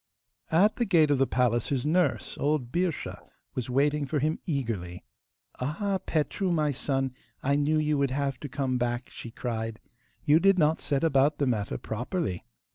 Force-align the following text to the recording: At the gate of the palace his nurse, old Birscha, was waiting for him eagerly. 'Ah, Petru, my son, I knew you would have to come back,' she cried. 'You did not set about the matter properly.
At 0.49 0.77
the 0.77 0.85
gate 0.85 1.11
of 1.11 1.19
the 1.19 1.27
palace 1.27 1.67
his 1.69 1.85
nurse, 1.85 2.35
old 2.39 2.71
Birscha, 2.71 3.19
was 3.53 3.69
waiting 3.69 4.07
for 4.07 4.17
him 4.17 4.39
eagerly. 4.47 5.03
'Ah, 5.59 5.99
Petru, 6.07 6.49
my 6.51 6.71
son, 6.71 7.13
I 7.43 7.55
knew 7.55 7.77
you 7.77 7.99
would 7.99 8.09
have 8.09 8.39
to 8.39 8.49
come 8.49 8.79
back,' 8.79 9.11
she 9.11 9.29
cried. 9.29 9.79
'You 10.25 10.39
did 10.39 10.57
not 10.57 10.81
set 10.81 11.03
about 11.03 11.37
the 11.37 11.45
matter 11.45 11.77
properly. 11.77 12.43